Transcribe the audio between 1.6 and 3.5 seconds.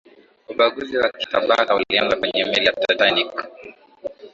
ulianza kwenye meli ya titanic